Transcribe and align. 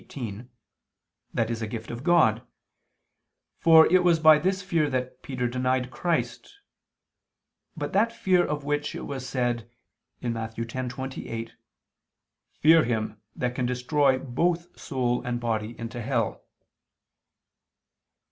xviii), 0.11 0.47
"that 1.31 1.51
is 1.51 1.61
a 1.61 1.67
gift 1.67 1.91
of 1.91 2.03
God" 2.03 2.41
for 3.59 3.85
it 3.93 4.03
was 4.03 4.17
by 4.19 4.39
this 4.39 4.63
fear 4.63 4.89
that 4.89 5.21
Peter 5.21 5.47
denied 5.47 5.91
Christ 5.91 6.55
but 7.77 7.93
that 7.93 8.11
fear 8.11 8.43
of 8.43 8.63
which 8.63 8.95
it 8.95 9.03
was 9.05 9.29
said 9.29 9.69
(Matt. 10.19 10.55
10:28): 10.55 11.51
"Fear 12.61 12.83
Him 12.83 13.21
that 13.35 13.53
can 13.53 13.67
destroy 13.67 14.17
both 14.17 14.75
soul 14.75 15.21
and 15.21 15.39
body 15.39 15.77
into 15.77 16.01
hell." 16.01 16.45